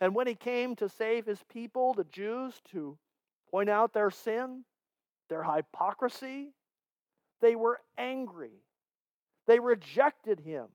[0.00, 2.98] And when he came to save his people, the Jews, to
[3.50, 4.64] point out their sin,
[5.28, 6.52] their hypocrisy,
[7.40, 8.62] they were angry
[9.46, 10.66] they rejected him.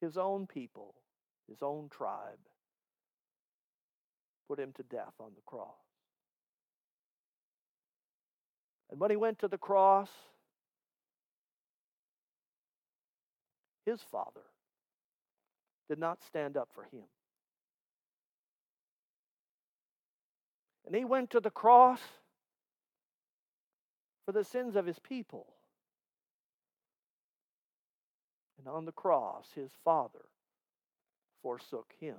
[0.00, 0.94] His own people,
[1.48, 2.38] his own tribe,
[4.48, 5.74] put him to death on the cross.
[8.90, 10.08] And when he went to the cross,
[13.90, 14.44] his father
[15.88, 17.04] did not stand up for him.
[20.86, 22.00] And he went to the cross
[24.24, 25.46] for the sins of his people.
[28.58, 30.26] And on the cross, his father
[31.42, 32.16] forsook him.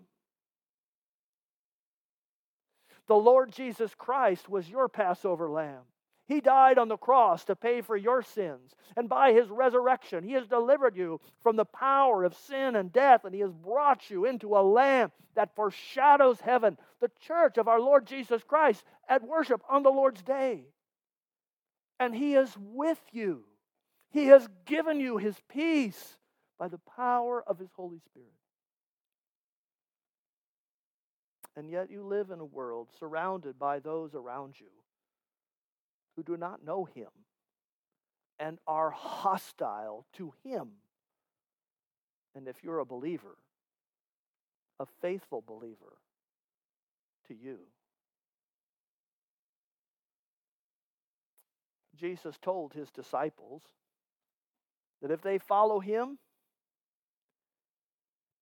[3.07, 5.83] The Lord Jesus Christ was your Passover lamb.
[6.31, 8.73] He died on the cross to pay for your sins.
[8.95, 13.25] And by his resurrection, he has delivered you from the power of sin and death,
[13.25, 17.81] and he has brought you into a lamb that foreshadows heaven, the church of our
[17.81, 20.63] Lord Jesus Christ at worship on the Lord's day.
[21.99, 23.43] And he is with you,
[24.09, 26.15] he has given you his peace
[26.57, 28.29] by the power of His Holy Spirit.
[31.57, 34.67] And yet you live in a world surrounded by those around you
[36.15, 37.09] who do not know Him
[38.39, 40.69] and are hostile to Him.
[42.35, 43.37] And if you're a believer,
[44.79, 45.97] a faithful believer,
[47.27, 47.59] to you.
[52.01, 53.61] Jesus told his disciples
[55.01, 56.17] that if they follow him,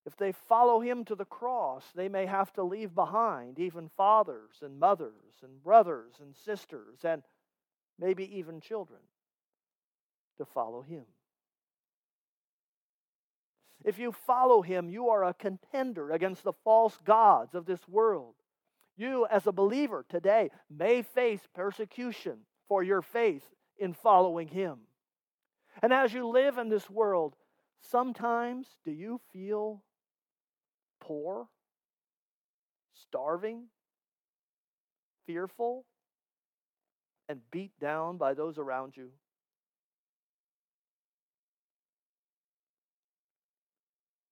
[0.06, 4.56] if they follow him to the cross, they may have to leave behind even fathers
[4.62, 7.22] and mothers and brothers and sisters and
[8.00, 9.00] maybe even children
[10.38, 11.06] to follow him.
[13.84, 18.36] If you follow him, you are a contender against the false gods of this world.
[18.98, 23.46] You, as a believer today, may face persecution for your faith
[23.78, 24.80] in following Him.
[25.82, 27.36] And as you live in this world,
[27.80, 29.82] sometimes do you feel
[31.00, 31.48] poor,
[32.94, 33.68] starving,
[35.26, 35.86] fearful,
[37.30, 39.10] and beat down by those around you?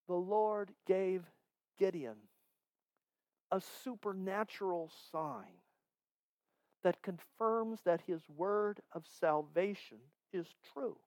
[0.08, 1.24] The Lord gave
[1.78, 2.16] Gideon
[3.52, 5.62] a supernatural sign
[6.84, 9.98] that confirms that his word of salvation
[10.34, 10.98] is true.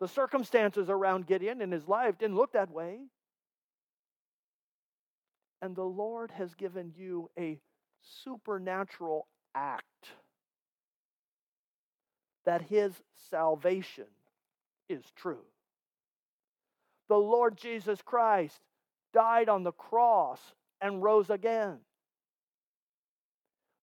[0.00, 2.98] The circumstances around Gideon in his life didn't look that way.
[5.60, 7.58] And the Lord has given you a
[8.22, 10.12] supernatural act
[12.48, 12.94] that his
[13.30, 14.06] salvation
[14.88, 15.44] is true.
[17.10, 18.58] The Lord Jesus Christ
[19.12, 20.40] died on the cross
[20.80, 21.76] and rose again.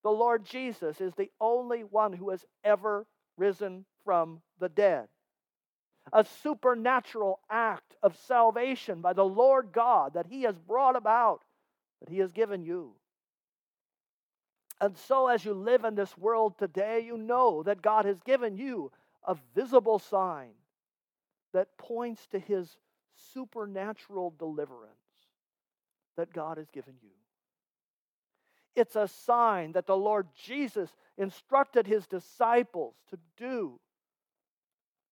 [0.03, 3.05] The Lord Jesus is the only one who has ever
[3.38, 5.09] risen from the dead.
[6.11, 11.43] A supernatural act of salvation by the Lord God that He has brought about,
[12.01, 12.93] that He has given you.
[14.82, 18.57] And so, as you live in this world today, you know that God has given
[18.57, 18.91] you
[19.26, 20.51] a visible sign
[21.53, 22.78] that points to His
[23.34, 24.91] supernatural deliverance
[26.17, 27.09] that God has given you.
[28.76, 33.80] It's a sign that the Lord Jesus instructed his disciples to do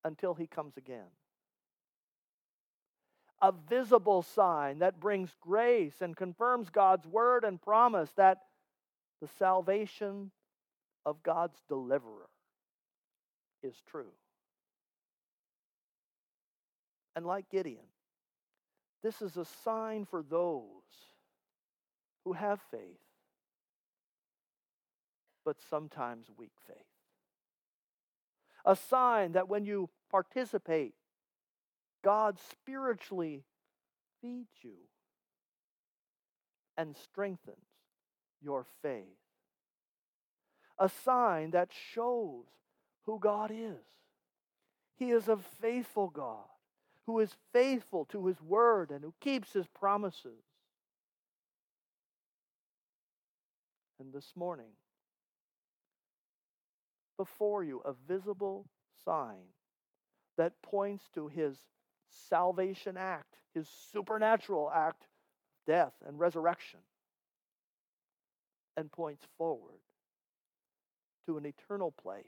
[0.03, 1.07] until he comes again.
[3.41, 8.39] A visible sign that brings grace and confirms God's word and promise that
[9.24, 10.32] the salvation
[11.05, 12.28] of God's deliverer
[13.63, 14.11] is true.
[17.15, 17.86] And like Gideon,
[19.01, 20.65] this is a sign for those
[22.26, 22.99] who have faith,
[25.45, 26.76] but sometimes weak faith.
[28.65, 30.95] A sign that when you participate,
[32.03, 33.45] God spiritually
[34.21, 34.80] feeds you
[36.78, 37.72] and strengthens
[38.44, 39.04] your faith.
[40.80, 42.46] A sign that shows
[43.06, 43.86] who God is.
[44.96, 46.46] He is a faithful God
[47.06, 50.44] who is faithful to his word and who keeps his promises.
[54.00, 54.72] And this morning,
[57.18, 58.66] before you, a visible
[59.06, 59.46] sign
[60.38, 61.58] that points to his
[62.30, 65.04] salvation act, his supernatural act,
[65.66, 66.80] death and resurrection,
[68.78, 69.80] and points forward
[71.28, 72.26] to an eternal place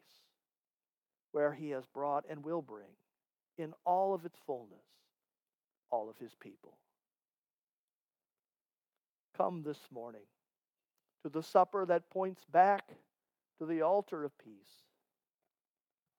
[1.32, 2.96] where he has brought and will bring
[3.58, 4.86] in all of its fullness
[5.92, 6.78] all of his people.
[9.38, 10.28] Come this morning
[11.24, 12.84] to the supper that points back
[13.60, 14.84] to the altar of peace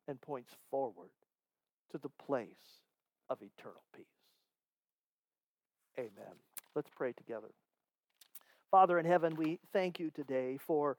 [0.09, 1.11] and points forward
[1.93, 2.81] to the place
[3.29, 4.07] of eternal peace.
[5.99, 6.35] Amen.
[6.75, 7.49] Let's pray together.
[8.71, 10.97] Father in heaven, we thank you today for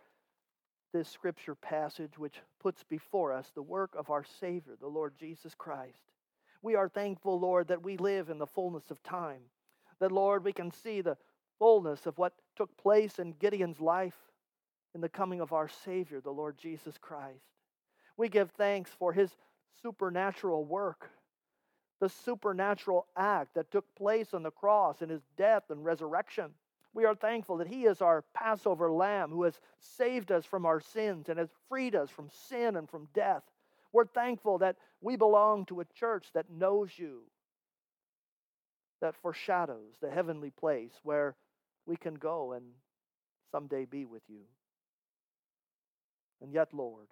[0.94, 5.54] this scripture passage which puts before us the work of our Savior, the Lord Jesus
[5.54, 6.00] Christ.
[6.62, 9.42] We are thankful, Lord, that we live in the fullness of time.
[10.00, 11.18] That, Lord, we can see the
[11.60, 14.18] fullness of what took place in Gideon's life
[14.96, 17.44] in the coming of our Savior, the Lord Jesus Christ.
[18.16, 19.30] We give thanks for his
[19.82, 21.10] supernatural work,
[22.00, 26.52] the supernatural act that took place on the cross in his death and resurrection.
[26.94, 30.80] We are thankful that he is our Passover lamb who has saved us from our
[30.80, 33.44] sins and has freed us from sin and from death.
[33.94, 37.22] We're thankful that we belong to a church that knows you,
[39.02, 41.36] that foreshadows the heavenly place where
[41.86, 42.66] we can go and
[43.52, 44.42] someday be with you.
[46.42, 47.08] And yet, Lord,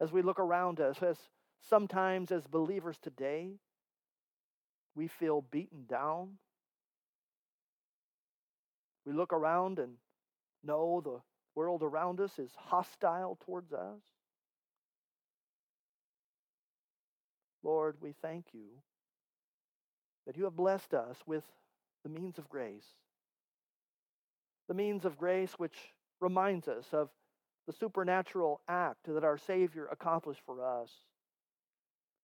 [0.00, 1.18] as we look around us, as
[1.60, 3.52] sometimes as believers today,
[4.94, 6.38] we feel beaten down.
[9.04, 9.94] We look around and
[10.62, 11.20] know the
[11.54, 14.00] world around us is hostile towards us.
[17.62, 18.68] Lord, we thank you
[20.26, 21.44] that you have blessed us with
[22.02, 22.86] the means of grace.
[24.68, 25.76] The means of grace which
[26.20, 27.10] reminds us of
[27.66, 30.90] the supernatural act that our Savior accomplished for us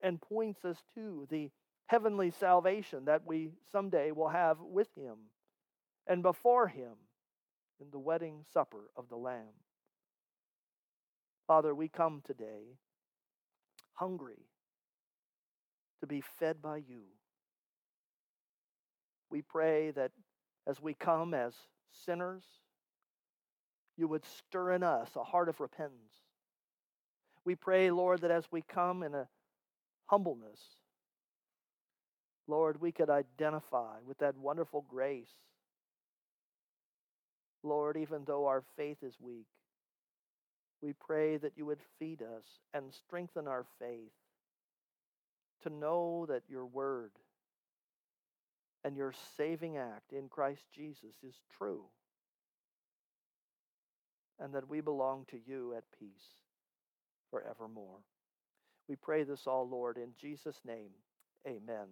[0.03, 1.51] and points us to the
[1.87, 5.17] heavenly salvation that we someday will have with Him
[6.11, 6.93] and before Him
[7.81, 9.55] in the wedding supper of the Lamb.
[11.47, 12.77] Father, we come today
[13.95, 14.45] hungry
[16.01, 17.05] to be fed by you.
[19.31, 20.11] We pray that
[20.67, 21.55] as we come as
[21.93, 22.43] sinners,
[23.97, 26.15] you would stir in us a heart of repentance,
[27.45, 29.29] We pray, Lord, that as we come in a
[30.07, 30.61] humbleness,
[32.49, 35.31] Lord, we could identify with that wonderful grace.
[37.63, 39.47] Lord, even though our faith is weak,
[40.83, 44.13] we pray that you would feed us and strengthen our faith
[45.63, 47.13] to know that your word
[48.83, 51.85] and your saving act in Christ Jesus is true
[54.39, 56.37] and that we belong to you at peace
[57.31, 57.99] forevermore.
[58.89, 60.91] We pray this all, Lord, in Jesus' name.
[61.47, 61.87] Amen.